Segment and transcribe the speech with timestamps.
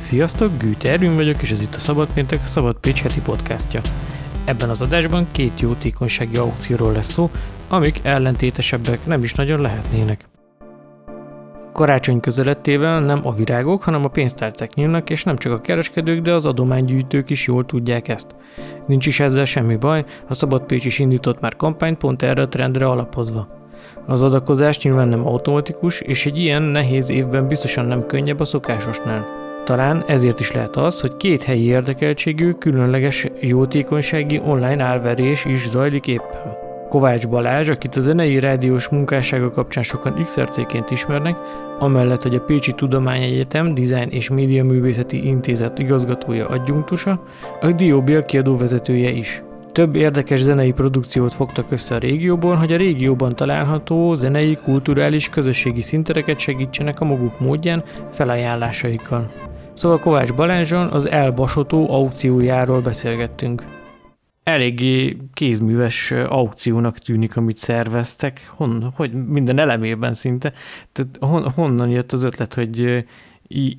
[0.00, 3.80] Sziasztok, Gűte Ervin vagyok, és ez itt a Szabad Péntek, a Szabad Pécs heti podcastja.
[4.44, 7.30] Ebben az adásban két jótékonysági aukcióról lesz szó,
[7.68, 10.28] amik ellentétesebbek nem is nagyon lehetnének.
[11.72, 16.32] Karácsony közelettével nem a virágok, hanem a pénztárcák nyílnak, és nem csak a kereskedők, de
[16.34, 18.26] az adománygyűjtők is jól tudják ezt.
[18.86, 22.48] Nincs is ezzel semmi baj, a Szabad Pécs is indított már kampányt pont erre a
[22.48, 23.46] trendre alapozva.
[24.06, 29.48] Az adakozás nyilván nem automatikus, és egy ilyen nehéz évben biztosan nem könnyebb a szokásosnál.
[29.70, 36.06] Talán ezért is lehet az, hogy két helyi érdekeltségű, különleges jótékonysági online árverés is zajlik
[36.06, 36.56] éppen.
[36.88, 41.36] Kovács Balázs, akit a zenei rádiós munkássága kapcsán sokan XRC-ként ismernek,
[41.78, 47.22] amellett, hogy a Pécsi Tudományegyetem Design és Média Művészeti Intézet igazgatója adjunktusa,
[47.60, 49.42] a Dióbél kiadó vezetője is.
[49.72, 55.82] Több érdekes zenei produkciót fogtak össze a régióból, hogy a régióban található zenei, kulturális, közösségi
[55.82, 59.30] szintereket segítsenek a maguk módján felajánlásaikkal.
[59.80, 63.62] Szóval Kovács Balázson az elbasotó aukciójáról beszélgettünk.
[64.42, 70.52] Eléggé kézműves aukciónak tűnik, amit szerveztek, Hon, hogy minden elemében szinte.
[70.92, 73.04] Tehát hon, honnan jött az ötlet, hogy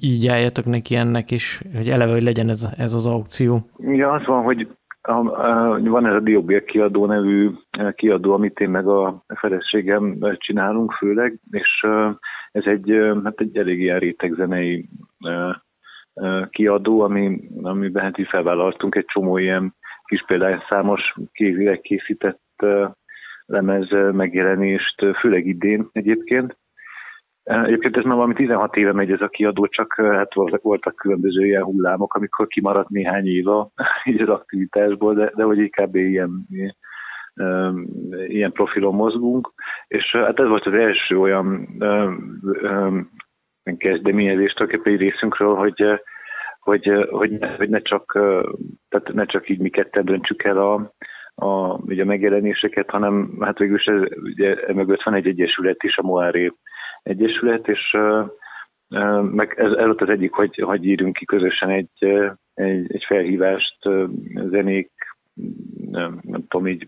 [0.02, 3.60] így álljatok neki ennek, és hogy eleve, hogy legyen ez, ez az aukció?
[3.78, 4.68] Ja, az van, hogy
[5.02, 7.50] a, a, van ez a Diobér kiadó nevű
[7.96, 11.86] kiadó, amit én meg a feleségem csinálunk főleg, és
[12.52, 14.90] ez egy, hát egy elég ilyen rétegzenei
[16.50, 20.26] kiadó, ami, amiben hát felvállaltunk egy csomó ilyen kis
[20.70, 22.42] számos kézileg készített
[23.46, 26.58] lemez megjelenést, főleg idén egyébként.
[27.44, 31.64] Egyébként ez már valami 16 éve megy ez a kiadó, csak hát voltak, különböző ilyen
[31.64, 33.72] hullámok, amikor kimaradt néhány éva
[34.12, 36.48] így az aktivitásból, de, de hogy inkább ilyen,
[38.28, 39.52] ilyen profilon mozgunk,
[39.88, 41.68] és hát ez volt az első olyan
[43.78, 45.86] kezdeményezést tulajdonképpen egy részünkről, hogy,
[46.60, 48.12] hogy, hogy, hogy ne, csak,
[48.90, 50.94] tehát ne csak így mi ketten döntsük el a,
[51.36, 55.98] a, ugye a megjelenéseket, hanem hát végül is ez, ugye, mögött van egy egyesület is,
[55.98, 56.52] a Moáré
[57.04, 57.98] Egyesület, és
[59.22, 62.06] meg ez, ott az egyik, hogy, hogy írjunk ki közösen egy,
[62.54, 63.78] egy, egy felhívást
[64.34, 64.92] zenék,
[65.92, 66.88] nem, nem tudom, így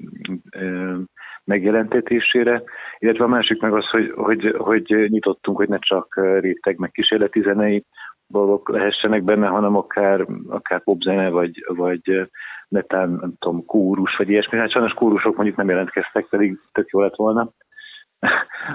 [1.46, 2.64] megjelentetésére,
[3.00, 7.42] illetve a másik meg az, hogy, hogy, hogy nyitottunk, hogy ne csak réteg meg kísérleti
[7.42, 7.86] zenei
[8.28, 12.30] dolgok lehessenek benne, hanem akár, akár popzene, vagy, vagy
[12.68, 14.58] netán, nem tudom, kórus, vagy ilyesmi.
[14.58, 17.52] Hát sajnos kórusok mondjuk nem jelentkeztek, pedig tök jó lett volna.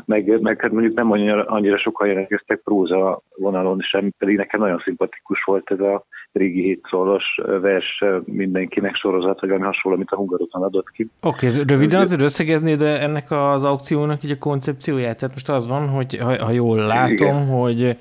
[0.04, 4.78] Meg, meg hát mondjuk nem annyira, annyira sokan jelentkeztek próza vonalon sem, pedig nekem nagyon
[4.78, 7.24] szimpatikus volt ez a régi hétszolos
[7.60, 11.08] vers mindenkinek sorozat, vagy valami hasonló, amit a Hungaroton adott ki.
[11.22, 15.18] Oké, okay, röviden azért összegeznéd ennek az aukciónak így a koncepcióját?
[15.18, 17.46] Tehát most az van, hogy ha, ha jól látom, Igen.
[17.46, 17.96] hogy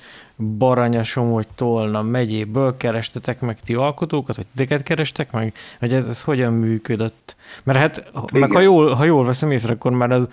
[0.57, 5.53] Baranyasom, vagy Tolna megyéből kerestetek meg ti alkotókat, vagy titeket kerestek meg?
[5.79, 7.35] Vagy ez, ez hogyan működött?
[7.63, 8.39] Mert hát, Igen.
[8.39, 10.29] meg ha jól, ha jól veszem észre, akkor már az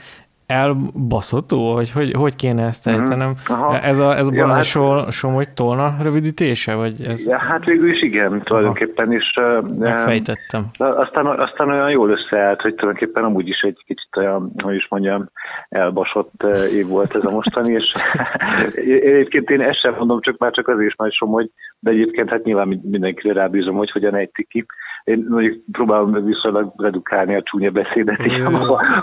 [0.46, 3.00] elbaszható, hogy hogy, hogy kéne ezt mhm.
[3.00, 3.34] ejtenem?
[3.48, 3.86] Uh-huh.
[3.86, 6.74] Ez a, ez a ja, hát, Somogy Tolna rövidítése?
[6.74, 7.26] Vagy ez...
[7.26, 9.34] ja, hát végül is igen, tulajdonképpen is.
[9.78, 10.66] Megfejtettem.
[10.78, 15.28] Aztán, aztán olyan jól összeállt, hogy tulajdonképpen amúgy is egy kicsit olyan, hogy is mondjam,
[15.68, 16.42] elbasott
[16.74, 17.92] év volt ez a mostani, és
[19.10, 22.44] egyébként én ezt sem mondom, csak már csak azért is majd Somogy, de egyébként hát
[22.44, 24.66] nyilván mindenkire rábízom, hogy hogyan ejtik ki.
[25.04, 28.50] Én mondjuk próbálom viszonylag redukálni a csúnya beszédet így a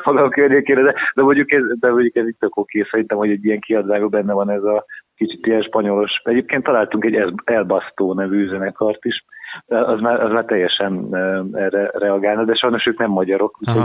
[0.03, 3.45] maga környékére, de, de mondjuk ez, de mondjuk ez itt tök oké, szerintem, hogy egy
[3.45, 4.85] ilyen kiadvágó benne van ez a
[5.15, 6.21] kicsit ilyen spanyolos.
[6.23, 9.25] Egyébként találtunk egy Elbasztó nevű zenekart is,
[9.67, 11.15] az már, az már teljesen
[11.53, 13.83] erre reagálna, de sajnos ők nem magyarok, úgyhogy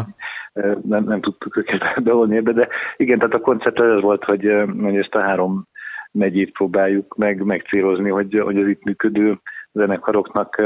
[0.82, 4.96] nem, nem tudtuk őket beolni ebbe, de igen, tehát a koncept az volt, hogy, hogy
[4.96, 5.66] ezt a három
[6.12, 9.38] megyét próbáljuk meg megcélozni, hogy, hogy az itt működő
[9.72, 10.62] zenekaroknak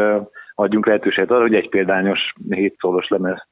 [0.61, 3.47] adjunk lehetőséget arra, hogy egy példányos hétszólos lemez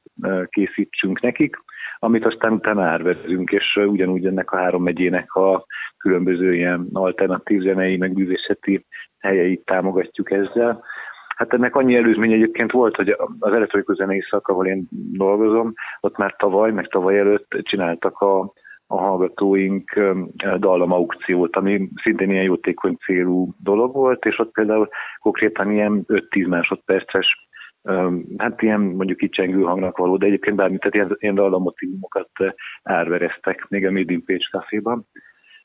[0.45, 1.57] készítsünk nekik,
[1.99, 5.65] amit aztán utána árverezünk, és ugyanúgy ennek a három megyének a
[5.97, 8.85] különböző ilyen alternatív zenei, meg művészeti
[9.19, 10.83] helyeit támogatjuk ezzel.
[11.35, 16.17] Hát ennek annyi előzmény egyébként volt, hogy az elektronikus zenei szak, ahol én dolgozom, ott
[16.17, 18.53] már tavaly, meg tavaly előtt csináltak a
[18.91, 19.99] a hallgatóink
[20.57, 24.89] dallamaukciót, ami szintén ilyen jótékony célú dolog volt, és ott például
[25.19, 27.49] konkrétan ilyen 5-10 másodperces
[28.37, 32.29] hát ilyen mondjuk itt csengő hangnak való, de egyébként bármit, tehát ilyen, ilyen dallamotívumokat
[32.83, 35.05] árvereztek még a Made in Page Caféban.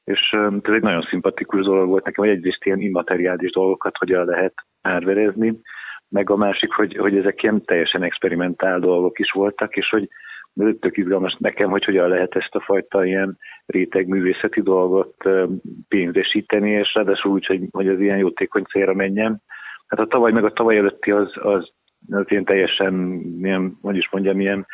[0.05, 0.21] És
[0.63, 5.61] ez egy nagyon szimpatikus dolog volt nekem, hogy egyrészt ilyen immateriális dolgokat hogyan lehet árverezni,
[6.09, 10.09] meg a másik, hogy, hogy ezek ilyen teljesen experimentál dolgok is voltak, és hogy
[10.81, 15.15] tök izgalmas nekem, hogy hogyan lehet ezt a fajta ilyen réteg művészeti dolgot
[15.89, 19.43] pénzesíteni, és ráadásul úgy, hogy, hogy az ilyen jótékony célra menjen.
[19.87, 21.71] Hát a tavaly meg a tavaly előtti az, az,
[22.11, 24.67] az ilyen teljesen, ilyen, hogy is mondjam, ilyen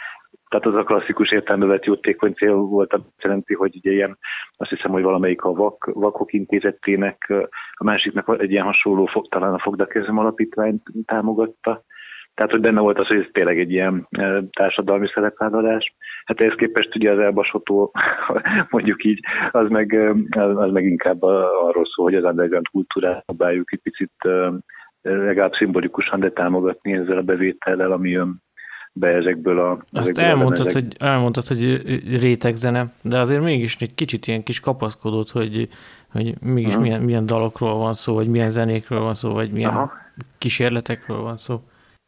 [0.49, 4.19] tehát az a klasszikus értelemben vett jótékony cél volt, azt jelenti, hogy ugye ilyen,
[4.56, 7.33] azt hiszem, hogy valamelyik a vak, vakok intézetének,
[7.73, 11.85] a másiknak egy ilyen hasonló, talán a Fogdakezem alapítványt támogatta,
[12.41, 15.95] tehát, hogy benne volt az, hogy ez tényleg egy ilyen e, társadalmi szerepvállalás.
[16.25, 17.93] Hát ehhez képest ugye az elbasható,
[18.71, 19.21] mondjuk így,
[19.51, 24.13] az meg, e, az meg inkább arról szól, hogy az underground kultúrát próbáljuk egy picit
[24.19, 24.53] e,
[25.03, 28.43] legalább szimbolikusan, de támogatni ezzel a bevétellel, ami jön
[28.93, 29.85] be ezekből a...
[29.93, 31.83] Azt elmondtad, a hogy, elmondtad, hogy
[32.21, 35.69] rétegzene, de azért mégis egy kicsit ilyen kis kapaszkodott, hogy,
[36.13, 36.83] hogy mégis uh-huh.
[36.83, 39.93] milyen, milyen dalokról van szó, vagy milyen zenékről van szó, vagy milyen Aha.
[40.39, 41.61] kísérletekről van szó.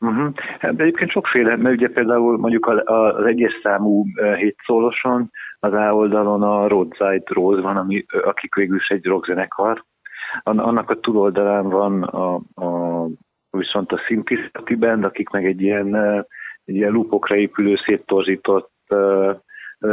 [0.03, 0.33] Uh-huh.
[0.61, 4.05] De egyébként sokféle, mert ugye például mondjuk az egyes számú
[4.37, 9.85] hétszóloson, az A oldalon a Roadside Rose van, ami, akik végül is egy rockzenekar.
[10.43, 13.07] Annak a túloldalán van a, a
[13.51, 15.95] viszont a Simplicity Band, akik meg egy ilyen,
[16.65, 18.71] egy ilyen lupokra épülő, széttorzított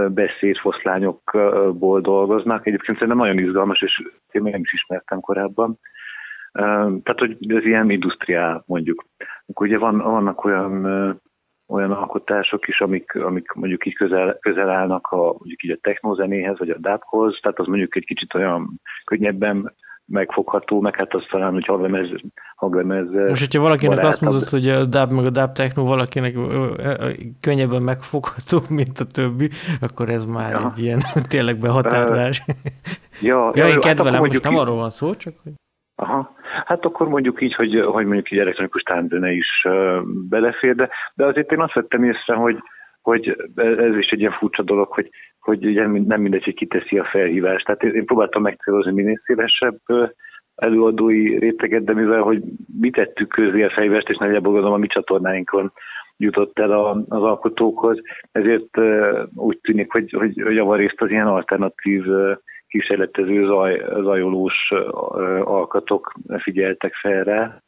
[0.07, 2.67] beszédfoszlányokból dolgoznak.
[2.67, 4.01] Egyébként szerintem nagyon izgalmas, és
[4.31, 5.79] én nem is ismertem korábban.
[6.51, 9.05] Tehát, hogy ez ilyen industriál mondjuk.
[9.47, 10.85] Akkor ugye van, vannak olyan
[11.69, 16.57] olyan alkotások is, amik, amik mondjuk így közel, közel állnak a, mondjuk így a technozenéhez,
[16.57, 19.73] vagy a dábhoz, tehát az mondjuk egy kicsit olyan könnyebben
[20.05, 22.07] megfogható, meg hát az talán, hogy haglemez,
[22.55, 24.11] haglemez Most, hogyha valakinek barátabb.
[24.13, 26.35] azt mondod, hogy a dub meg a dub techno valakinek
[27.41, 29.49] könnyebben megfogható, mint a többi,
[29.81, 30.71] akkor ez már ja.
[30.71, 30.99] egy ilyen
[31.29, 32.43] tényleg behatárolás.
[32.47, 32.55] Uh,
[33.21, 35.53] ja, ja, én hát kedvelem, most nem arról van szó, csak hogy...
[36.01, 36.35] Aha.
[36.65, 39.67] Hát akkor mondjuk így, hogy, hogy mondjuk így elektronikus tánczene is
[40.29, 42.57] belefér, de, de azért én azt vettem észre, hogy,
[43.01, 45.09] hogy ez is egy ilyen furcsa dolog, hogy,
[45.39, 45.59] hogy
[46.05, 47.65] nem mindegy, hogy kiteszi a felhívást.
[47.65, 49.79] Tehát én, én próbáltam megcélozni minél szélesebb
[50.55, 52.43] előadói réteget, de mivel, hogy
[52.79, 55.71] mi tettük közé a felhívást, és nagyjából gondolom a mi csatornáinkon
[56.17, 58.01] jutott el a, az alkotókhoz,
[58.31, 58.77] ezért
[59.35, 62.03] úgy tűnik, hogy, hogy, javarészt az ilyen alternatív
[62.69, 64.69] kísérletező zaj, zajolós
[65.43, 67.61] alkatok figyeltek fel rá.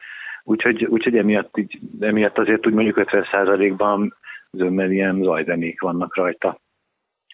[0.44, 4.16] Úgyhogy, úgyhogy emiatt, így, emiatt azért úgy mondjuk 50%-ban
[4.52, 6.58] zömmel ilyen zajzenék vannak rajta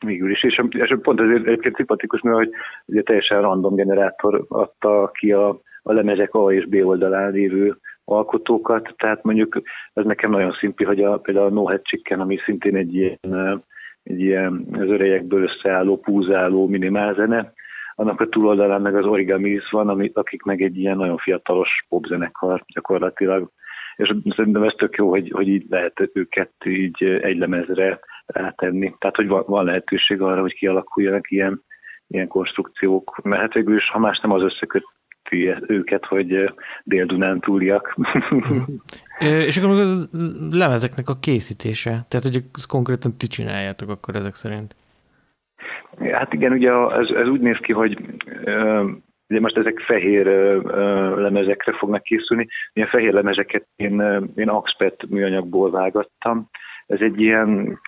[0.05, 0.43] végül is.
[0.43, 2.49] És, és pont ezért egyébként szimpatikus, mert hogy
[2.85, 5.47] ugye teljesen random generátor adta ki a,
[5.83, 9.61] a lemezek A és B oldalán lévő alkotókat, tehát mondjuk
[9.93, 13.63] ez nekem nagyon szimpi, hogy a, például a No Head Chicken, ami szintén egy ilyen
[14.07, 17.53] egy ilyen az örejekből összeálló, púzáló minimálzene.
[17.95, 22.63] Annak a túloldalán meg az Origamis van, ami, akik meg egy ilyen nagyon fiatalos popzenekar
[22.73, 23.51] gyakorlatilag.
[23.95, 28.95] És szerintem ez tök jó, hogy, hogy így lehet őket így egy lemezre rátenni.
[28.99, 31.63] Tehát, hogy van, van lehetőség arra, hogy kialakuljanak ilyen,
[32.07, 33.19] ilyen konstrukciók.
[33.23, 34.83] Mert hát végül is, ha más nem az összeköt
[35.67, 36.53] őket, hogy
[36.83, 37.95] Dél-Dunán túliak.
[39.19, 39.85] És akkor a
[40.51, 44.75] lemezeknek a készítése, tehát hogy ezt konkrétan ti csináljátok akkor ezek szerint?
[46.11, 47.97] Hát igen, ugye ez, ez úgy néz ki, hogy
[49.29, 50.25] ugye most ezek fehér
[51.15, 52.47] lemezekre fognak készülni.
[52.73, 54.01] Ilyen fehér lemezeket én,
[54.35, 56.49] én Axpet műanyagból vágattam.
[56.85, 57.79] Ez egy ilyen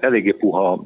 [0.00, 0.84] eléggé puha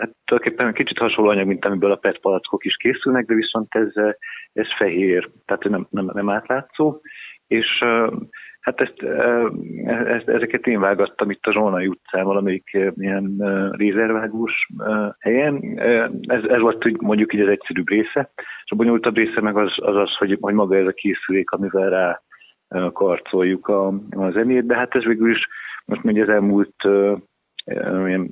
[0.00, 4.14] hát tulajdonképpen kicsit hasonló anyag, mint amiből a PET palackok is készülnek, de viszont ez,
[4.52, 7.00] ez fehér, tehát nem, nem, nem átlátszó,
[7.46, 7.84] és
[8.60, 9.02] hát ezt,
[10.06, 14.66] ezt, ezeket én vágattam itt a Zsolnai utcán, valamelyik ilyen rézervágós
[15.18, 15.78] helyen.
[16.20, 19.96] Ez, ez volt mondjuk így az egyszerűbb része, és a bonyolultabb része meg az az,
[19.96, 22.20] az hogy, hogy maga ez a készülék, amivel rá
[22.92, 25.46] karcoljuk a, a zenét, de hát ez végül is
[25.84, 26.74] most még az elmúlt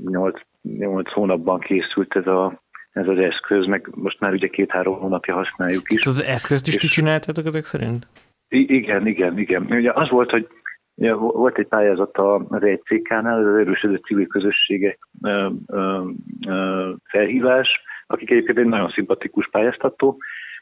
[0.05, 5.35] 8 8 hónapban készült ez, a, ez az eszköz, meg most már ugye két-három hónapja
[5.35, 6.07] használjuk is.
[6.07, 8.07] Az eszközt is ti csináltátok ezek szerint?
[8.49, 9.67] Igen, igen, igen.
[9.71, 10.49] Ugye az volt, hogy
[10.95, 16.11] ugye volt egy pályázat az ECK-nál, az erősödő civil közösségek ö, ö,
[16.47, 17.69] ö, felhívás,
[18.07, 20.17] akik egyébként egy nagyon szimpatikus pályáztató,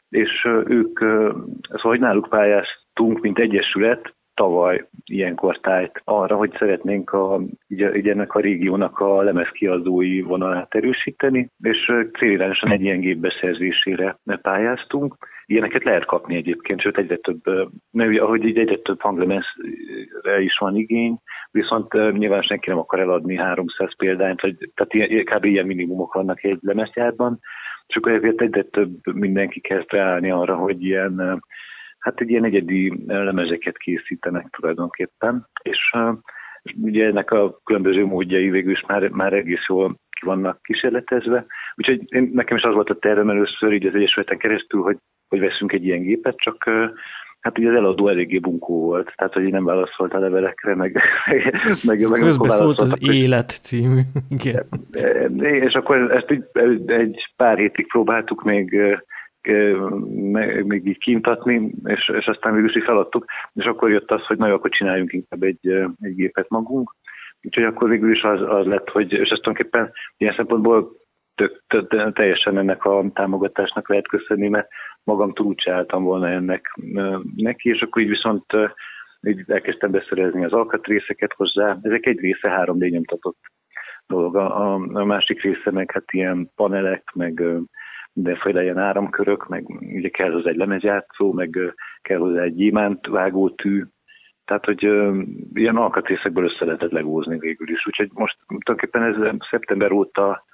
[0.09, 7.41] és ők, szóval, hogy náluk pályáztunk, mint egyesület, tavaly ilyenkor tájt arra, hogy szeretnénk a,
[7.69, 15.17] ugye, ennek a régiónak a lemezkiadói vonalát erősíteni, és célirányosan egy ilyen gép beszerzésére pályáztunk.
[15.45, 17.41] Ilyeneket lehet kapni egyébként, sőt egyre több,
[17.91, 21.17] mert ugye, ahogy így egyre több hanglemezre is van igény,
[21.51, 25.45] viszont nyilván senki nem akar eladni 300 példányt, vagy, tehát kb.
[25.45, 27.39] ilyen minimumok vannak egy lemezjárban,
[27.87, 31.41] csak ezért egyre több mindenki kezd ráállni arra, hogy ilyen
[31.99, 35.79] hát egy ilyen egyedi lemezeket készítenek tulajdonképpen, és
[36.81, 41.45] ugye ennek a különböző módjai végül is már, már egész jól ki vannak kísérletezve.
[41.75, 45.39] Úgyhogy én, nekem is az volt a tervem először így az Egyesületen keresztül, hogy, hogy
[45.39, 46.69] veszünk egy ilyen gépet, csak
[47.39, 51.01] hát ugye az eladó eléggé bunkó volt, tehát hogy nem válaszolt a levelekre, meg,
[51.83, 53.15] meg, meg Közbeszólt az hogy...
[53.15, 53.99] Élet című.
[54.29, 54.65] Igen.
[55.39, 56.43] És akkor ezt így,
[56.85, 58.97] egy pár hétig próbáltuk még
[60.63, 64.53] még így kintatni, és, és aztán végül is feladtuk, és akkor jött az, hogy na,
[64.53, 65.67] akkor csináljunk inkább egy,
[66.01, 66.95] egy gépet magunk,
[67.41, 70.91] úgyhogy akkor végül is az, az lett, hogy, és ezt tulajdonképpen ilyen szempontból
[71.35, 74.67] tök, tök, teljesen ennek a támogatásnak lehet köszönni, mert
[75.03, 76.73] magamtól úgy csináltam volna ennek
[77.35, 78.45] neki, és akkor így viszont
[79.21, 81.77] így elkezdtem beszerezni az alkatrészeket hozzá.
[81.81, 83.39] Ezek egy része 3D nyomtatott
[84.07, 84.35] dolog.
[84.35, 87.43] A, a másik része meg hát ilyen panelek, meg
[88.17, 93.83] mindenféle ilyen áramkörök, meg ugye kell hozzá egy lemezjátszó, meg kell hozzá egy gyémánt vágótű,
[94.45, 95.21] tehát, hogy ö,
[95.53, 97.85] ilyen alkatrészekből össze lehetett legózni végül is.
[97.87, 100.45] Úgyhogy most tulajdonképpen ez szeptember óta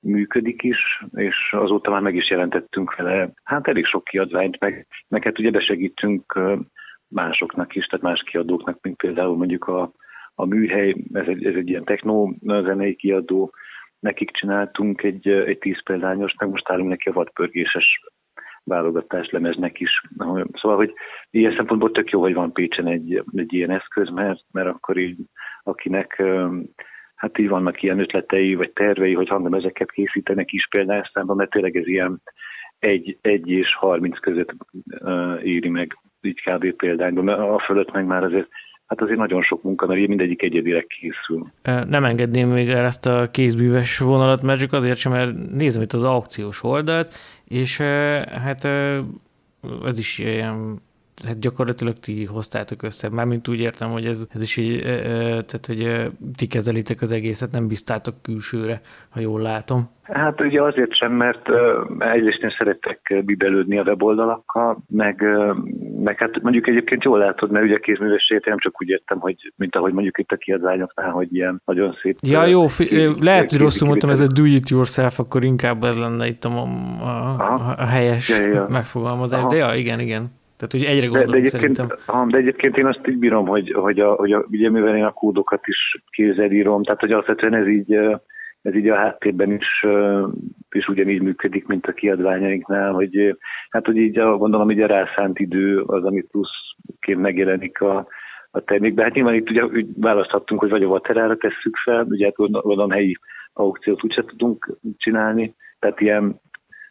[0.00, 5.22] működik is, és azóta már meg is jelentettünk vele, hát elég sok kiadványt, meg, meg
[5.22, 6.40] hát ugye besegítünk
[7.08, 9.92] másoknak is, tehát más kiadóknak, mint például mondjuk a,
[10.34, 13.52] a műhely, ez egy, ez egy ilyen technó zenei kiadó,
[14.04, 18.00] nekik csináltunk egy, egy tíz példányos, meg most állunk neki a vadpörgéses
[18.64, 19.90] válogatás lemeznek is.
[20.52, 20.92] Szóval, hogy
[21.30, 25.16] ilyen szempontból tök jó, hogy van Pécsen egy, egy ilyen eszköz, mert, mert akkor így
[25.62, 26.22] akinek
[27.14, 31.86] hát így vannak ilyen ötletei, vagy tervei, hogy ezeket készítenek is példányszámban, mert tényleg ez
[31.86, 32.22] ilyen
[32.78, 34.54] egy, egy és harminc között
[35.00, 36.72] uh, éri meg így kb.
[36.72, 38.48] példányban, mert a fölött meg már azért
[38.86, 41.46] hát azért nagyon sok munka, mert mindegyik egyedileg készül.
[41.88, 45.92] Nem engedném még el ezt a kézbűves vonalat, mert csak azért sem, mert nézem itt
[45.92, 47.14] az aukciós oldalt,
[47.44, 47.78] és
[48.44, 48.64] hát
[49.84, 50.82] ez is ilyen
[51.26, 53.08] hát gyakorlatilag ti hoztátok össze.
[53.10, 54.82] Mármint úgy értem, hogy ez, ez is így,
[55.22, 59.90] tehát hogy ti kezelitek az egészet, nem biztátok külsőre, ha jól látom.
[60.02, 61.48] Hát ugye azért sem, mert
[61.98, 65.24] egyrészt én szeretek bibelődni a weboldalakkal, meg,
[66.04, 69.76] meg hát mondjuk egyébként jól látod, mert ugye kézművességet nem csak úgy értem, hogy mint
[69.76, 72.18] ahogy mondjuk itt a kiadványoknál, hogy ilyen nagyon szép.
[72.20, 75.98] Ja, jó, fi- lehet, hogy rosszul mondtam, ez a do it yourself, akkor inkább ez
[75.98, 77.08] lenne itt a, a,
[77.38, 78.66] a, a helyes ja, ja.
[78.70, 79.48] megfogalmazás, Aha.
[79.48, 80.32] de ja, igen, igen.
[80.56, 82.28] Tehát, hogy egyre gondolom de, de egyébként, szerintem.
[82.28, 85.12] De egyébként én azt így bírom, hogy, hogy, a, hogy a, ugye mivel én a
[85.12, 87.98] kódokat is kézzel írom, tehát hogy alapvetően ez így,
[88.64, 89.84] ez így a háttérben is,
[90.70, 93.36] is ugyanígy működik, mint a kiadványainknál, hogy
[93.70, 98.06] hát hogy így a, gondolom, hogy a rászánt idő az, ami pluszként megjelenik a,
[98.50, 99.04] a termékben.
[99.04, 102.90] Hát nyilván itt ugye úgy választhattunk, hogy vagy a vaterára tesszük fel, ugye hát gondolom
[102.90, 103.16] helyi
[103.52, 106.42] aukciót úgyse tudunk csinálni, tehát ilyen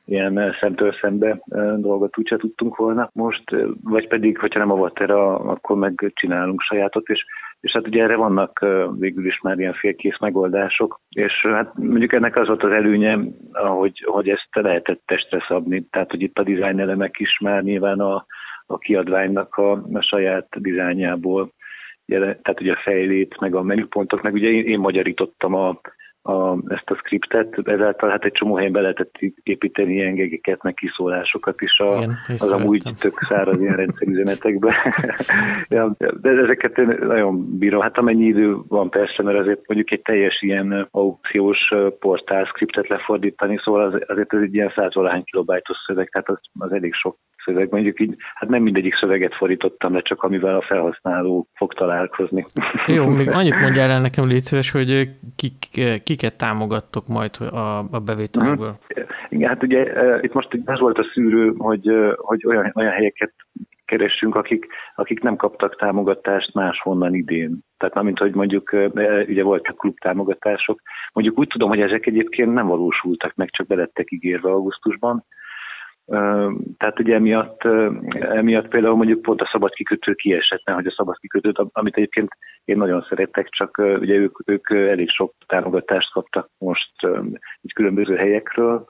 [0.06, 1.44] ilyen szemtől szembe
[1.76, 3.44] dolgot úgyse tudtunk volna most,
[3.84, 7.26] vagy pedig, hogyha nem a Vatera, akkor meg csinálunk sajátot, és,
[7.64, 8.66] és hát ugye erre vannak
[9.00, 13.20] végül is már ilyen félkész megoldások, és hát mondjuk ennek az volt az előnye,
[13.52, 18.00] hogy, hogy ezt lehetett testre szabni, tehát hogy itt a dizájn elemek is már nyilván
[18.00, 18.26] a,
[18.66, 21.54] a kiadványnak a, a saját dizájnjából,
[22.06, 25.82] tehát ugye a fejlét, meg a menüpontok, meg ugye én, én magyarítottam a,
[26.24, 30.74] a, ezt a skriptet, ezáltal hát egy csomó helyen be lehetett építeni ilyen gegeket, meg
[30.74, 34.76] kiszólásokat is a, Igen, az amúgy tök száraz ilyen rendszerüzenetekbe.
[35.70, 37.82] ja, de ezeket én nagyon bírom.
[37.82, 43.60] Hát amennyi idő van persze, mert azért mondjuk egy teljes ilyen aukciós portál skriptet lefordítani,
[43.64, 47.72] szóval az, azért ez egy ilyen százvalány kilobájtos szöveg, tehát az, az elég sok szöveg.
[47.72, 52.46] Mondjuk így, hát nem mindegyik szöveget fordítottam le, csak amivel a felhasználó fog találkozni.
[52.88, 55.54] Jó, még annyit mondjál el nekem, légy szíves, hogy kik,
[56.04, 58.78] kiket támogattok majd a, a bevételből?
[59.30, 59.82] Igen, hát ugye
[60.22, 63.34] itt most az volt a szűrő, hogy, hogy olyan, olyan helyeket
[63.86, 67.60] keressünk, akik, akik nem kaptak támogatást máshonnan idén.
[67.78, 68.76] Tehát mint hogy mondjuk,
[69.28, 70.82] ugye voltak klub támogatások,
[71.14, 75.26] mondjuk úgy tudom, hogy ezek egyébként nem valósultak meg, csak belettek ígérve augusztusban,
[76.78, 77.64] tehát ugye emiatt,
[78.20, 82.30] emiatt például mondjuk pont a szabad kikötő kiesett, hogy a szabad kikötőt, amit egyébként
[82.66, 86.92] én nagyon szeretek, csak ugye ők, ők elég sok támogatást kaptak most
[87.62, 88.86] így különböző helyekről,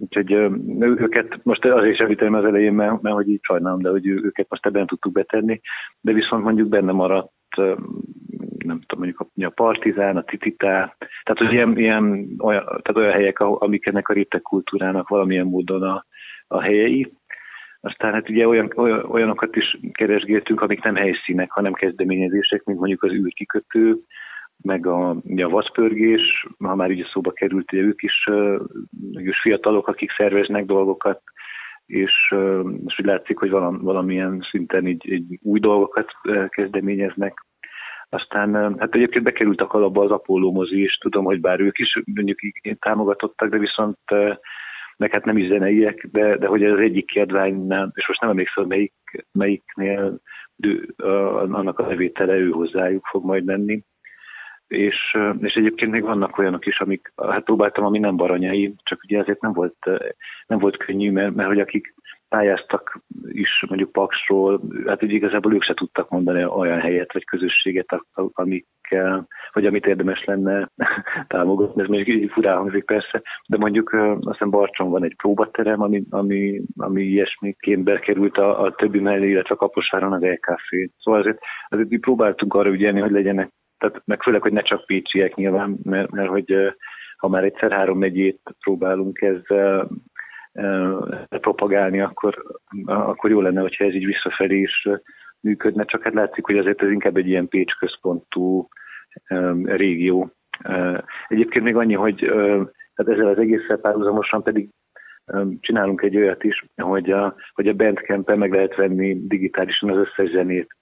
[0.00, 0.32] Úgyhogy
[0.80, 4.46] őket most azért is említem az elején, mert, mert hogy így sajnálom, de hogy őket
[4.48, 5.60] most ebben tudtuk betenni,
[6.00, 7.32] de viszont mondjuk benne maradt,
[8.58, 13.12] nem tudom, mondjuk a, a Partizán, a Tititá, tehát hogy ilyen, ilyen olyan, tehát olyan
[13.12, 16.04] helyek, amik ennek a réteg kultúrának valamilyen módon a,
[16.48, 17.12] a helyei.
[17.80, 18.72] Aztán hát ugye olyan,
[19.08, 23.96] olyanokat is keresgéltünk, amik nem helyszínek, hanem kezdeményezések, mint mondjuk az űrkikötő,
[24.62, 28.28] meg a, a vaszpörgés, ha már ugye szóba került, ugye ők is,
[29.12, 31.20] is fiatalok, akik szerveznek dolgokat,
[31.86, 32.34] és,
[32.86, 36.10] és úgy látszik, hogy valam, valamilyen szinten így, így új dolgokat
[36.48, 37.46] kezdeményeznek.
[38.08, 42.02] Aztán hát egyébként bekerült a kalapba az Apollo mozi is, tudom, hogy bár ők is
[42.14, 42.38] mondjuk
[42.78, 43.98] támogatottak, de viszont
[44.98, 48.66] meg hát nem is zeneiek, de, de hogy az egyik kiadványnál, és most nem emlékszem,
[48.66, 48.92] melyik,
[49.32, 50.20] melyiknél
[51.36, 53.82] annak a levétele ő hozzájuk fog majd menni.
[54.66, 59.18] És, és egyébként még vannak olyanok is, amik, hát próbáltam, ami nem baranyai, csak ugye
[59.18, 59.76] azért nem volt,
[60.46, 61.94] nem volt könnyű, mert, mert hogy akik
[62.28, 67.86] pályáztak is mondjuk Paksról, hát ugye igazából ők se tudtak mondani olyan helyet vagy közösséget,
[68.32, 68.66] amik,
[69.52, 70.70] vagy amit érdemes lenne
[71.26, 71.82] támogatni.
[71.82, 76.02] Ez mondjuk így furán hangzik persze, de mondjuk azt hiszem Barcson van egy próbaterem, ami,
[76.10, 80.62] ami, ami ilyesmiként bekerült a, a többi mellé, illetve a Kaposváron az LKF.
[80.98, 84.86] Szóval azért, azért mi próbáltunk arra ügyelni, hogy legyenek, tehát meg főleg, hogy ne csak
[84.86, 86.54] pécsiek nyilván, mert, mert hogy
[87.16, 89.88] ha már egyszer három megyét próbálunk ezzel
[91.28, 92.44] propagálni, akkor,
[92.84, 94.88] akkor jó lenne, hogyha ez így visszafelé is
[95.40, 98.68] működne, csak hát látszik, hogy azért ez inkább egy ilyen Pécs központú
[99.64, 100.30] régió.
[101.28, 102.32] Egyébként még annyi, hogy
[102.94, 104.68] hát ezzel az egésszel párhuzamosan pedig
[105.60, 110.30] csinálunk egy olyat is, hogy a, hogy a Bandcamp-en meg lehet venni digitálisan az összes
[110.30, 110.76] zenét,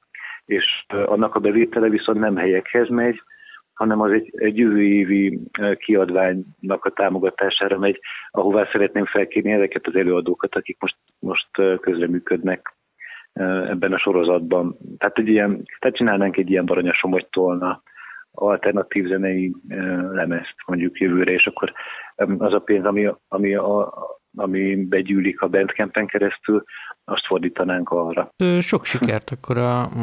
[0.45, 3.23] és annak a bevétele viszont nem helyekhez megy,
[3.77, 5.41] hanem az egy, egy jövő évi
[5.77, 11.49] kiadványnak a támogatására megy, ahová szeretném felkérni ezeket az előadókat, akik most, most
[11.81, 12.75] közreműködnek
[13.69, 14.77] ebben a sorozatban.
[14.99, 16.93] Tehát, egy ilyen, tehát csinálnánk egy ilyen Baranya
[17.31, 17.83] tolna
[18.31, 19.55] alternatív zenei
[20.13, 21.73] lemezt mondjuk jövőre, és akkor
[22.39, 23.93] az a pénz, ami, ami a,
[24.37, 26.65] ami begyűlik a Bandcampen keresztül,
[27.05, 28.29] azt fordítanánk arra.
[28.61, 29.57] Sok sikert akkor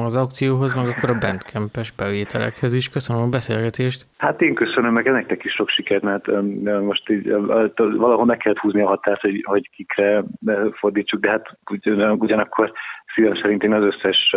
[0.06, 2.90] az aukcióhoz, meg akkor a Bandcampes bevételekhez is.
[2.90, 4.06] Köszönöm a beszélgetést.
[4.18, 6.28] Hát én köszönöm, meg nektek is sok sikert, mert
[6.82, 7.32] most így
[7.76, 10.24] valahol meg kellett húzni a határt, hogy, hogy kikre
[10.72, 11.58] fordítsuk, de hát
[12.18, 12.72] ugyanakkor
[13.16, 14.36] szívem szerint én az összes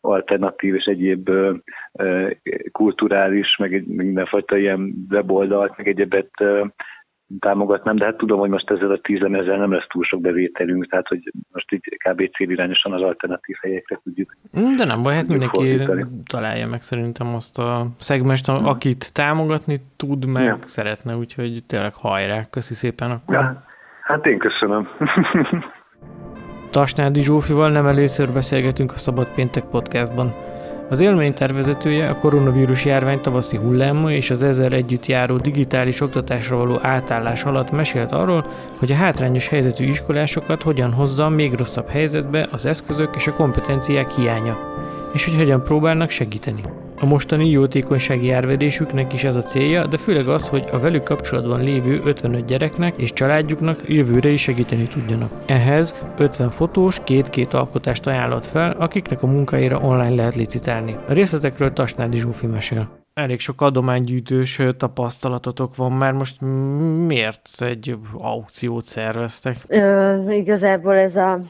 [0.00, 1.30] alternatív és egyéb
[2.72, 6.30] kulturális, meg mindenfajta ilyen weboldalt, meg egyebet
[7.38, 10.86] támogatnám, de hát tudom, hogy most ezzel a tízen ezzel nem lesz túl sok bevételünk,
[10.86, 12.30] tehát hogy most így kb.
[12.36, 14.36] célirányosan az alternatív helyekre tudjuk.
[14.76, 16.06] De nem baj, hát mindenki fordítani.
[16.24, 20.58] találja meg szerintem azt a szegmest, akit támogatni tud, meg ja.
[20.64, 23.34] szeretne, úgyhogy tényleg hajrá, köszi szépen akkor.
[23.34, 23.62] Ja,
[24.02, 24.88] hát én köszönöm.
[26.70, 30.51] Tasnádi Zsófival nem először beszélgetünk a Szabad Péntek podcastban.
[30.92, 36.56] Az élmény tervezetője a koronavírus járvány tavaszi hulláma és az ezzel együtt járó digitális oktatásra
[36.56, 38.46] való átállás alatt mesélt arról,
[38.78, 44.10] hogy a hátrányos helyzetű iskolásokat hogyan hozza még rosszabb helyzetbe az eszközök és a kompetenciák
[44.10, 44.58] hiánya,
[45.12, 46.62] és hogy hogyan próbálnak segíteni.
[47.02, 51.62] A mostani jótékonysági árverésüknek is ez a célja, de főleg az, hogy a velük kapcsolatban
[51.62, 55.32] lévő 55 gyereknek és családjuknak jövőre is segíteni tudjanak.
[55.46, 60.96] Ehhez 50 fotós két-két alkotást ajánlott fel, akiknek a munkáira online lehet licitálni.
[61.08, 62.88] A részletekről Tasnádi Zsófi mesél.
[63.14, 66.40] Elég sok adománygyűjtős tapasztalatotok van már, most
[67.06, 69.56] miért egy aukciót szerveztek?
[69.66, 71.40] Ö, igazából ez a,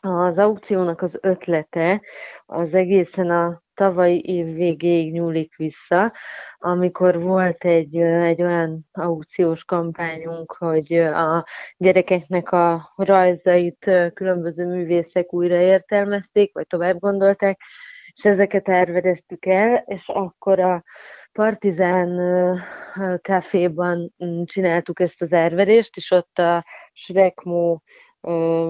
[0.00, 2.00] az aukciónak az ötlete
[2.46, 6.12] az egészen a tavalyi év végéig nyúlik vissza,
[6.58, 15.60] amikor volt egy, egy olyan aukciós kampányunk, hogy a gyerekeknek a rajzait különböző művészek újra
[15.60, 17.60] értelmezték, vagy tovább gondolták,
[18.14, 20.82] és ezeket árvereztük el, és akkor a
[21.32, 22.20] Partizán
[23.20, 24.14] kávéban
[24.44, 27.82] csináltuk ezt az árverést, és ott a Srekmó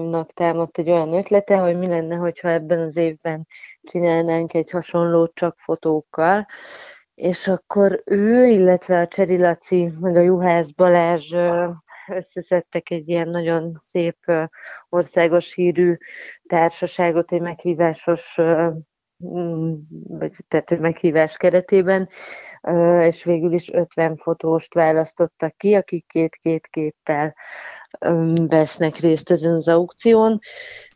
[0.09, 3.47] nak támadt egy olyan ötlete, hogy mi lenne, hogyha ebben az évben
[3.83, 6.47] csinálnánk egy hasonlót csak fotókkal,
[7.15, 11.35] és akkor ő, illetve a Cseri Laci, meg a Juhász Balázs
[12.07, 14.17] összeszedtek egy ilyen nagyon szép
[14.89, 15.97] országos hírű
[16.47, 18.39] társaságot, egy meghívásos
[20.07, 22.09] vagy tehát meghívás keretében,
[23.01, 27.35] és végül is 50 fotóst választottak ki, akik két-két képpel
[28.47, 30.39] vesznek részt ezen az aukción.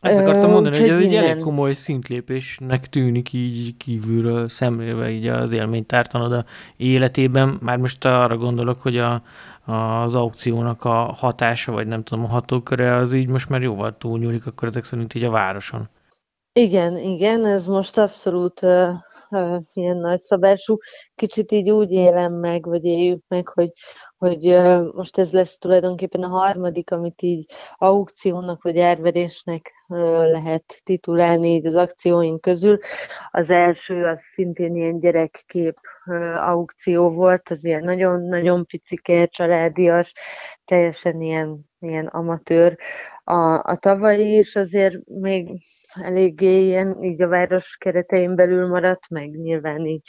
[0.02, 5.52] Ezt akartam mondani, hogy ez egy elég komoly szintlépésnek tűnik így kívülről szemlélve így az
[5.52, 6.46] élményt tártanod a
[6.78, 7.58] életében.
[7.62, 9.22] Már most arra gondolok, hogy a,
[9.66, 14.46] az aukciónak a hatása, vagy nem tudom, a hatóköre az így most már jóval túlnyúlik,
[14.46, 15.90] akkor ezek szerint így a városon.
[16.54, 18.90] Igen, igen, ez most abszolút uh,
[19.30, 20.78] uh, ilyen nagyszabású.
[21.16, 23.72] Kicsit így úgy élem meg, vagy éljük meg, hogy
[24.18, 24.58] hogy
[24.94, 29.72] most ez lesz tulajdonképpen a harmadik, amit így aukciónak vagy árverésnek
[30.32, 32.78] lehet titulálni így az akcióink közül.
[33.32, 35.78] Az első az szintén ilyen gyerekkép
[36.36, 40.14] aukció volt, az ilyen nagyon-nagyon picike, családias,
[40.66, 42.78] teljesen ilyen, ilyen amatőr.
[43.24, 45.50] A, a tavalyi is azért még
[45.94, 50.02] eléggé ilyen, így a város keretein belül maradt, meg nyilván így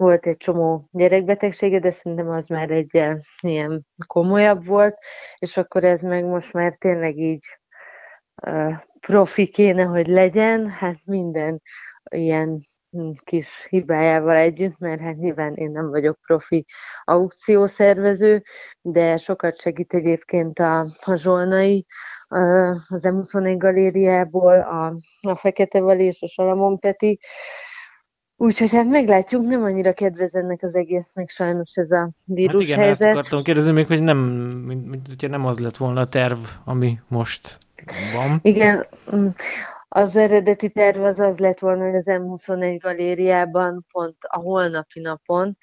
[0.00, 2.94] volt egy csomó gyerekbetegsége, de szerintem az már egy
[3.40, 4.98] ilyen komolyabb volt,
[5.38, 7.44] és akkor ez meg most már tényleg így
[8.46, 11.62] uh, profi kéne, hogy legyen, hát minden
[12.10, 16.64] ilyen hm, kis hibájával együtt, mert hát nyilván én nem vagyok profi
[17.04, 18.42] aukciószervező,
[18.80, 21.86] de sokat segít egyébként a, a Zsolnai,
[22.88, 27.20] az M21 galériából, a, a Fekete Vali és a Salamon Peti,
[28.42, 32.78] Úgyhogy hát meglátjuk, nem annyira kedvez ennek az egésznek sajnos ez a vírus hát igen,
[32.78, 33.08] helyzet.
[33.08, 34.18] ezt akartam kérdezni még, hogy nem,
[34.66, 37.58] mint, hogyha nem az lett volna a terv, ami most
[38.14, 38.38] van.
[38.42, 39.26] Igen, mm,
[39.88, 45.58] az eredeti terv az az lett volna, hogy az M21 galériában pont a holnapi napon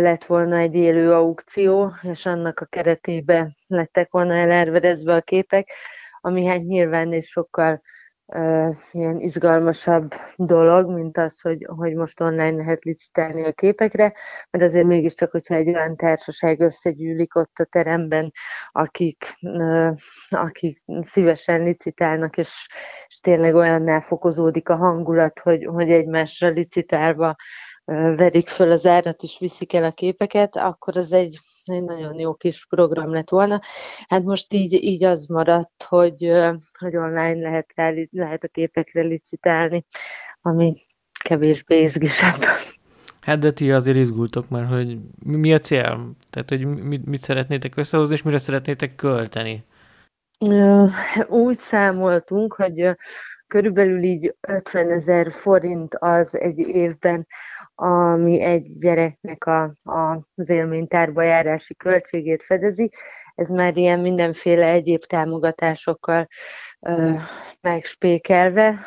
[0.00, 5.70] lett volna egy élő aukció, és annak a keretében lettek volna elárverezve a képek,
[6.20, 7.82] ami hát nyilván is sokkal
[8.92, 14.14] ilyen izgalmasabb dolog, mint az, hogy, hogy most online lehet licitálni a képekre,
[14.50, 18.32] mert azért mégiscsak, hogyha egy olyan társaság összegyűlik ott a teremben,
[18.72, 19.34] akik,
[20.28, 22.68] akik szívesen licitálnak, és,
[23.06, 27.36] és tényleg olyannál fokozódik a hangulat, hogy, hogy egymásra licitálva
[28.16, 32.34] verik föl az árat és viszik el a képeket, akkor az egy, egy nagyon jó
[32.34, 33.60] kis program lett volna.
[34.08, 36.30] Hát most így, így az maradt, hogy,
[36.78, 37.72] hogy online lehet,
[38.10, 39.84] lehet a képekre licitálni,
[40.40, 40.86] ami
[41.22, 42.42] kevésbé izgisebb.
[43.20, 46.10] Hát de ti azért izgultok már, hogy mi a cél?
[46.30, 49.64] Tehát, hogy mit, mit szeretnétek összehozni, és mire szeretnétek költeni?
[51.28, 52.96] Úgy számoltunk, hogy
[53.46, 57.26] körülbelül így 50 ezer forint az egy évben,
[57.78, 62.90] ami egy gyereknek a, a, az élménytárba járási költségét fedezi.
[63.34, 66.28] Ez már ilyen mindenféle egyéb támogatásokkal
[66.80, 67.12] ö,
[67.60, 68.86] megspékelve,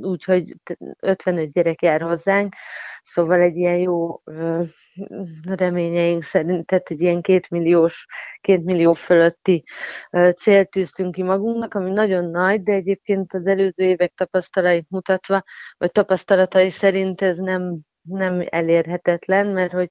[0.00, 0.54] úgyhogy
[1.00, 2.54] 55 gyerek jár hozzánk,
[3.02, 4.62] szóval egy ilyen jó ö,
[5.44, 8.06] reményeink szerint, tehát egy ilyen kétmilliós,
[8.40, 9.64] kétmillió fölötti
[10.36, 15.42] célt tűztünk ki magunknak, ami nagyon nagy, de egyébként az előző évek tapasztalait mutatva,
[15.76, 19.88] vagy tapasztalatai szerint ez nem nem elérhetetlen, mert hogy,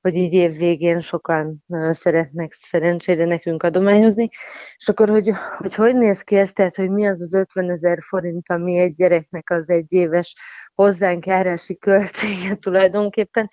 [0.00, 4.28] hogy így év végén sokan szeretnek szerencsére nekünk adományozni,
[4.76, 7.98] és akkor, hogy, hogy hogy néz ki ez, tehát, hogy mi az az 50 ezer
[8.08, 10.34] forint, ami egy gyereknek az egy éves
[10.74, 13.48] hozzánk járási költsége tulajdonképpen,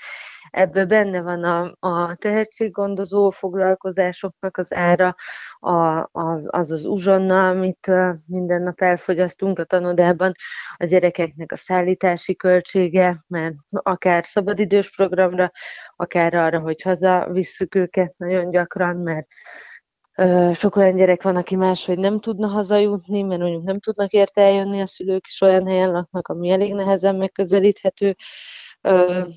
[0.49, 5.15] Ebből benne van a, a tehetséggondozó foglalkozásoknak az ára,
[5.59, 7.91] a, a, az az uzsonna, amit
[8.27, 10.31] minden nap elfogyasztunk a tanodában,
[10.77, 15.51] a gyerekeknek a szállítási költsége, mert akár szabadidős programra,
[15.95, 19.27] akár arra, hogy haza visszük őket nagyon gyakran, mert
[20.53, 24.81] sok olyan gyerek van, aki máshogy nem tudna hazajutni, mert mondjuk nem tudnak érte eljönni
[24.81, 28.15] a szülők, is olyan helyen laknak, ami elég nehezen megközelíthető,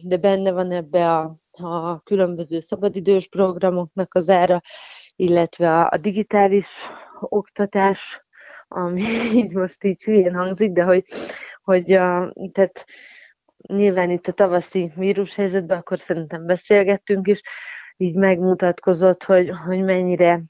[0.02, 4.60] de benne van ebbe a, a különböző szabadidős programoknak az ára,
[5.16, 6.66] illetve a, a digitális
[7.20, 8.24] oktatás,
[8.68, 9.02] ami
[9.34, 11.04] így most így hülyén hangzik, de hogy,
[11.62, 12.84] hogy a, tehát
[13.66, 17.40] nyilván itt a tavaszi vírushelyzetben, akkor szerintem beszélgettünk is,
[17.96, 20.42] így megmutatkozott, hogy, hogy mennyire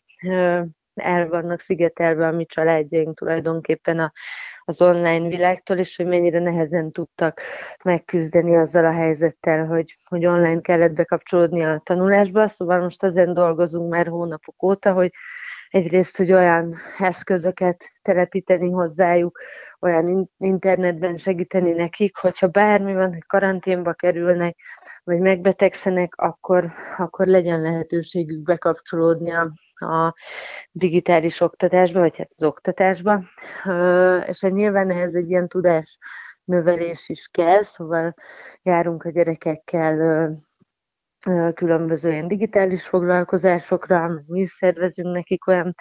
[0.95, 4.13] el vannak szigetelve a mi családjaink tulajdonképpen a,
[4.65, 7.41] az online világtól, és hogy mennyire nehezen tudtak
[7.85, 12.49] megküzdeni azzal a helyzettel, hogy, hogy online kellett bekapcsolódni a tanulásba.
[12.49, 15.11] Szóval most ezen dolgozunk már hónapok óta, hogy
[15.71, 19.39] egyrészt, hogy olyan eszközöket telepíteni hozzájuk,
[19.81, 24.57] olyan internetben segíteni nekik, hogyha bármi van, hogy karanténba kerülnek,
[25.05, 30.15] vagy megbetegszenek, akkor, akkor legyen lehetőségük bekapcsolódni a, a
[30.73, 33.21] digitális oktatásba, vagy hát az oktatásba,
[34.27, 35.99] és hát nyilván ehhez egy ilyen tudás
[36.45, 38.15] növelés is kell, szóval
[38.63, 40.31] járunk a gyerekekkel
[41.55, 45.75] különböző ilyen digitális foglalkozásokra, mi is szervezünk nekik olyan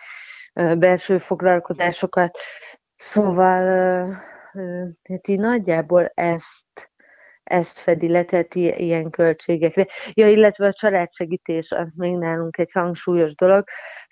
[0.53, 2.37] belső foglalkozásokat,
[2.95, 3.63] szóval
[5.03, 6.88] hát így nagyjából ezt
[7.49, 9.87] ezt fedi le, tehát ilyen költségekre.
[10.13, 13.63] Ja, illetve a családsegítés az még nálunk egy hangsúlyos dolog,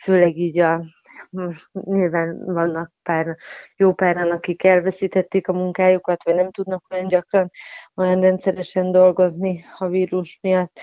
[0.04, 0.82] főleg így a,
[1.30, 3.36] most nyilván vannak pár,
[3.76, 7.52] jó páran, akik elveszítették a munkájukat, vagy nem tudnak olyan gyakran,
[7.96, 10.80] olyan rendszeresen dolgozni a vírus miatt,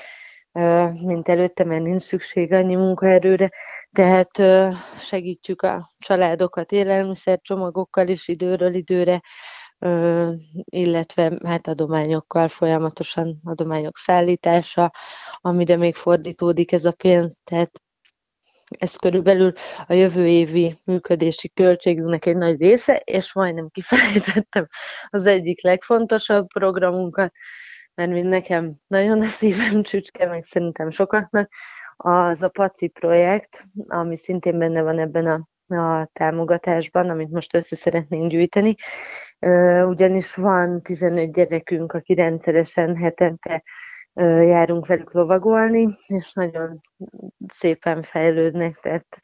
[1.03, 3.51] mint előtte, mert nincs szükség annyi munkaerőre,
[3.93, 4.31] tehát
[4.99, 9.21] segítjük a családokat élelmiszercsomagokkal is időről időre,
[10.65, 14.93] illetve hát adományokkal folyamatosan adományok szállítása,
[15.41, 17.83] amire még fordítódik ez a pénz, tehát
[18.79, 19.53] ez körülbelül
[19.87, 24.67] a jövő évi működési költségünknek egy nagy része, és majdnem kifelejtettem
[25.09, 27.33] az egyik legfontosabb programunkat,
[27.95, 31.53] mert mind nekem nagyon a szívem csücske, meg szerintem sokaknak,
[31.97, 37.77] az a PACI projekt, ami szintén benne van ebben a a támogatásban, amit most össze
[37.77, 38.75] szeretnénk gyűjteni,
[39.87, 43.63] ugyanis van 15 gyerekünk, aki rendszeresen hetente
[44.43, 46.81] járunk velük lovagolni, és nagyon
[47.55, 49.21] szépen fejlődnek, tehát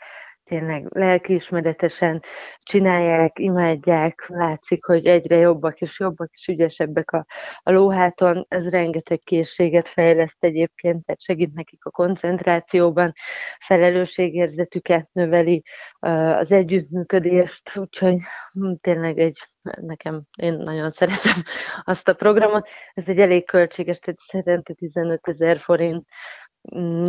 [0.50, 2.22] tényleg lelkiismeretesen
[2.62, 7.26] csinálják, imádják, látszik, hogy egyre jobbak és jobbak és ügyesebbek a,
[7.62, 8.46] a lóháton.
[8.48, 13.12] Ez rengeteg készséget fejleszt egyébként, tehát segít nekik a koncentrációban,
[13.58, 15.62] felelősségérzetüket növeli,
[15.98, 18.18] az együttműködést, úgyhogy
[18.52, 21.42] hm, tényleg egy nekem, én nagyon szeretem
[21.84, 22.68] azt a programot.
[22.94, 26.08] Ez egy elég költséges, tehát szerinte 15 ezer forint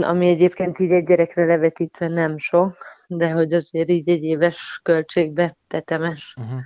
[0.02, 2.76] ami egyébként így egy gyerekre levetítve nem sok,
[3.08, 6.36] de hogy azért így egy éves költségbe tetemes.
[6.38, 6.60] Uh-huh.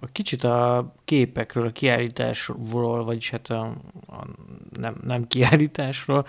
[0.00, 3.60] A, kicsit a képekről, a kiállításról, vagyis hát a,
[4.06, 4.26] a
[4.80, 6.26] nem, nem kiállításról,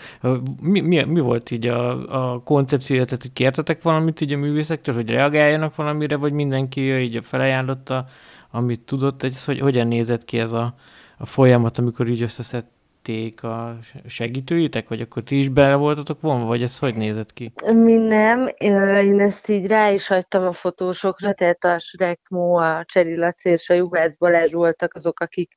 [0.62, 4.96] mi, mi, mi volt így a, a koncepciója, tehát hogy kértetek valamit így a művészektől,
[4.96, 8.08] hogy reagáljanak valamire, vagy mindenki így felajánlotta,
[8.52, 10.76] amit tudott, ez hogy hogyan nézett ki ez a,
[11.18, 12.66] a folyamat, amikor így összeszed,
[13.08, 17.54] lették a segítőitek, vagy akkor ti is bele voltatok vonva, vagy ez hogy nézett ki?
[17.66, 23.16] Mi nem, én ezt így rá is hagytam a fotósokra, tehát a Srekmó, a Cseri
[23.16, 25.52] Laci és a Juhász Balázs voltak azok, akik,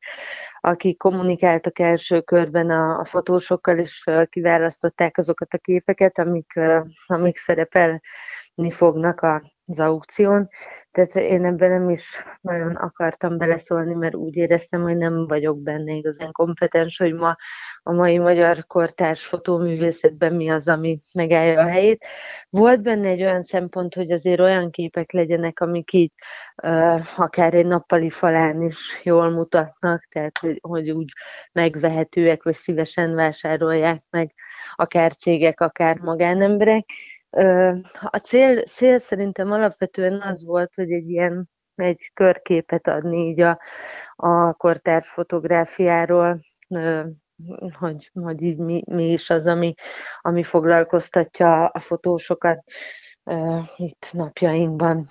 [0.61, 6.52] akik kommunikáltak első körben a, a fotósokkal, és kiválasztották azokat a képeket, amik,
[7.06, 10.48] amik szerepelni fognak a az aukción,
[10.90, 15.92] tehát én ebben nem is nagyon akartam beleszólni, mert úgy éreztem, hogy nem vagyok benne
[15.92, 17.37] igazán kompetens, hogy ma
[17.83, 22.07] a mai magyar kortárs fotóművészetben mi az, ami megállja a helyét.
[22.50, 26.12] Volt benne egy olyan szempont, hogy azért olyan képek legyenek, amik így
[26.62, 31.12] uh, akár egy nappali falán is jól mutatnak, tehát hogy, hogy úgy
[31.52, 34.35] megvehetőek, vagy szívesen vásárolják meg
[34.74, 36.85] akár cégek, akár magánemberek,
[38.10, 43.60] a cél, cél szerintem alapvetően az volt, hogy egy ilyen egy körképet adni így a,
[44.16, 46.40] a kortárs fotográfiáról,
[47.78, 49.74] hogy, hogy így mi, mi is az, ami,
[50.20, 52.64] ami foglalkoztatja a fotósokat
[53.26, 55.08] uh, itt napjainkban.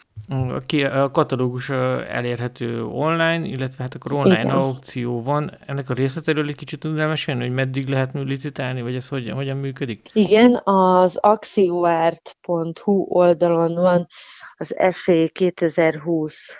[0.91, 1.69] A, katalógus
[2.09, 4.55] elérhető online, illetve hát akkor online Igen.
[4.55, 5.57] aukció van.
[5.65, 9.57] Ennek a részletéről egy kicsit tudnál mesélni, hogy meddig lehet licitálni, vagy ez hogyan, hogyan
[9.57, 10.09] működik?
[10.13, 14.07] Igen, az axioart.hu oldalon van
[14.57, 16.57] az esély 2020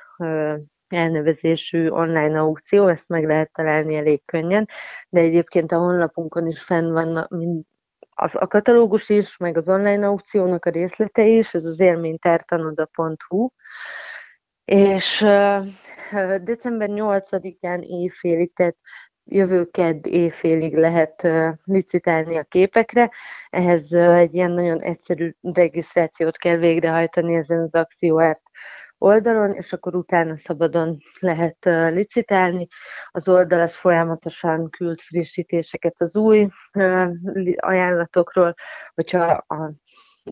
[0.87, 4.69] elnevezésű online aukció, ezt meg lehet találni elég könnyen,
[5.09, 7.27] de egyébként a honlapunkon is fenn van
[8.15, 13.49] a, a katalógus is, meg az online aukciónak a részletei is, ez az élménytártanoda.hu,
[14.65, 15.65] és uh,
[16.43, 18.77] december 8-án éjfélig, tehát
[19.23, 23.11] jövő kedd éjfélig lehet uh, licitálni a képekre.
[23.49, 28.43] Ehhez uh, egy ilyen nagyon egyszerű regisztrációt kell végrehajtani ezen az akcióárt
[28.97, 31.57] oldalon, és akkor utána szabadon lehet
[31.93, 32.67] licitálni.
[33.11, 36.47] Az oldal az folyamatosan küld frissítéseket az új
[37.55, 38.53] ajánlatokról,
[38.93, 39.73] hogyha a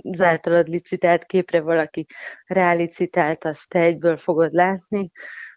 [0.02, 2.06] az általad licitált képre valaki
[2.46, 5.12] rálicitált, azt te egyből fogod látni,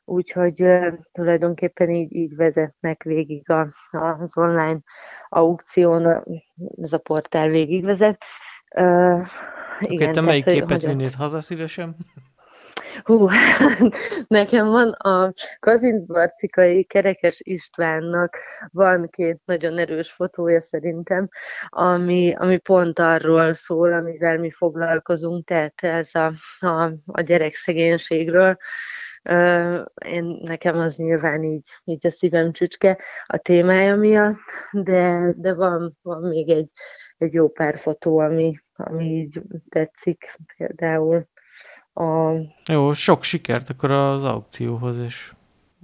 [0.05, 4.81] úgyhogy uh, tulajdonképpen így, így vezetnek végig a, az online
[5.29, 6.25] aukción,
[6.83, 8.25] ez a portál végigvezet.
[8.77, 9.27] Uh,
[9.81, 11.97] igen, te melyik képet vinnéd haza szívesen?
[13.05, 13.29] Hú,
[14.29, 18.37] nekem van a Kazincbarcikai Kerekes Istvánnak
[18.73, 21.29] van két nagyon erős fotója szerintem,
[21.69, 26.33] ami, ami pont arról szól, amivel mi foglalkozunk, tehát ez a,
[26.67, 28.57] a, a gyerekszegénységről.
[30.05, 34.39] Én nekem az nyilván így, így a szívem csücske a témája miatt,
[34.73, 36.71] de, de van, van még egy,
[37.17, 41.29] egy jó pár fotó, ami, ami így tetszik például.
[41.99, 42.33] A...
[42.73, 45.33] Jó, sok sikert akkor az aukcióhoz, és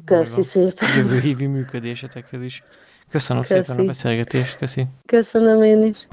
[0.04, 0.88] Köszi szépen.
[0.96, 2.62] jövő hívi működésetekhez is.
[3.10, 3.54] Köszönöm Köszi.
[3.54, 4.86] szépen a beszélgetést, köszi.
[5.06, 6.08] Köszönöm én is.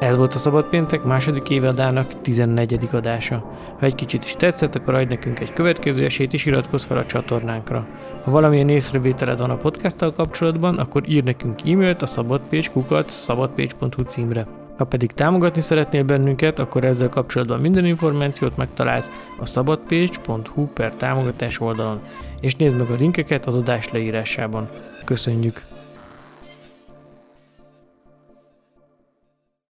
[0.00, 2.88] Ez volt a Szabad Péntek második évadának 14.
[2.92, 3.36] adása.
[3.78, 7.06] Ha egy kicsit is tetszett, akkor adj nekünk egy következő esélyt, és iratkozz fel a
[7.06, 7.86] csatornánkra.
[8.24, 14.59] Ha valamilyen észrevételed van a podcasttal kapcsolatban, akkor ír nekünk e-mailt a szabadpage.kukat szabadpage.hu címre.
[14.80, 21.60] Ha pedig támogatni szeretnél bennünket, akkor ezzel kapcsolatban minden információt megtalálsz a szabadpage.hu per támogatás
[21.60, 22.00] oldalon,
[22.40, 24.68] és nézd meg a linkeket az adás leírásában.
[25.04, 25.69] Köszönjük!